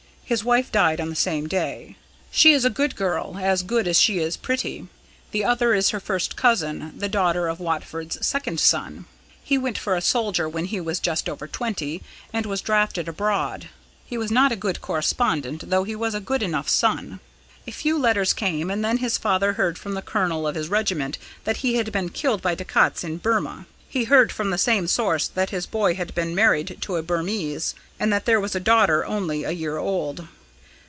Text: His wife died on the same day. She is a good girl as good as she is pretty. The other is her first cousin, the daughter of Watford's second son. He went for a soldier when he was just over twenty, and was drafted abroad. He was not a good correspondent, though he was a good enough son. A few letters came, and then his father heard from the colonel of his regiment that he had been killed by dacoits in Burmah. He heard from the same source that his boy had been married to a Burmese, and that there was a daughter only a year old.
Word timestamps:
His 0.31 0.45
wife 0.45 0.71
died 0.71 1.01
on 1.01 1.09
the 1.09 1.15
same 1.17 1.47
day. 1.47 1.97
She 2.31 2.53
is 2.53 2.63
a 2.63 2.69
good 2.69 2.95
girl 2.95 3.35
as 3.41 3.63
good 3.63 3.85
as 3.85 3.99
she 3.99 4.19
is 4.19 4.37
pretty. 4.37 4.87
The 5.31 5.43
other 5.43 5.73
is 5.73 5.89
her 5.89 5.99
first 5.99 6.37
cousin, 6.37 6.93
the 6.97 7.09
daughter 7.09 7.49
of 7.49 7.59
Watford's 7.59 8.25
second 8.25 8.61
son. 8.61 9.07
He 9.43 9.57
went 9.57 9.77
for 9.77 9.93
a 9.93 9.99
soldier 10.01 10.47
when 10.47 10.63
he 10.67 10.79
was 10.79 11.01
just 11.01 11.27
over 11.27 11.49
twenty, 11.49 12.01
and 12.31 12.45
was 12.45 12.61
drafted 12.61 13.09
abroad. 13.09 13.67
He 14.05 14.17
was 14.17 14.31
not 14.31 14.53
a 14.53 14.55
good 14.55 14.79
correspondent, 14.81 15.69
though 15.69 15.83
he 15.83 15.97
was 15.97 16.15
a 16.15 16.21
good 16.21 16.41
enough 16.43 16.69
son. 16.69 17.19
A 17.67 17.71
few 17.71 17.97
letters 17.99 18.31
came, 18.31 18.71
and 18.71 18.85
then 18.85 18.99
his 18.99 19.17
father 19.17 19.51
heard 19.53 19.77
from 19.77 19.95
the 19.95 20.01
colonel 20.01 20.47
of 20.47 20.55
his 20.55 20.69
regiment 20.69 21.17
that 21.43 21.57
he 21.57 21.75
had 21.75 21.91
been 21.91 22.07
killed 22.07 22.41
by 22.41 22.55
dacoits 22.55 23.03
in 23.03 23.17
Burmah. 23.17 23.65
He 23.89 24.05
heard 24.05 24.31
from 24.31 24.51
the 24.51 24.57
same 24.57 24.87
source 24.87 25.27
that 25.27 25.49
his 25.49 25.65
boy 25.65 25.95
had 25.95 26.15
been 26.15 26.33
married 26.33 26.77
to 26.79 26.95
a 26.95 27.03
Burmese, 27.03 27.75
and 27.99 28.11
that 28.13 28.23
there 28.23 28.39
was 28.39 28.55
a 28.55 28.59
daughter 28.61 29.05
only 29.05 29.43
a 29.43 29.51
year 29.51 29.75
old. 29.77 30.29